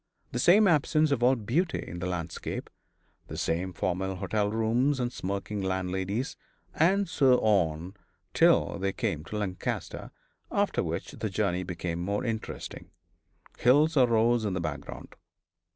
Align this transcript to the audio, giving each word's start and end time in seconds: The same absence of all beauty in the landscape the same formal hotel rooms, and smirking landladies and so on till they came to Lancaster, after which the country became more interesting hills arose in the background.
The 0.31 0.39
same 0.39 0.67
absence 0.67 1.11
of 1.11 1.21
all 1.21 1.35
beauty 1.35 1.85
in 1.87 1.99
the 1.99 2.07
landscape 2.07 2.71
the 3.27 3.37
same 3.37 3.71
formal 3.71 4.15
hotel 4.15 4.49
rooms, 4.49 4.99
and 4.99 5.13
smirking 5.13 5.61
landladies 5.61 6.35
and 6.73 7.07
so 7.07 7.37
on 7.41 7.93
till 8.33 8.79
they 8.79 8.93
came 8.93 9.23
to 9.25 9.37
Lancaster, 9.37 10.09
after 10.51 10.81
which 10.81 11.11
the 11.11 11.29
country 11.29 11.61
became 11.61 11.99
more 12.01 12.25
interesting 12.25 12.89
hills 13.59 13.95
arose 13.95 14.43
in 14.43 14.53
the 14.55 14.59
background. 14.59 15.13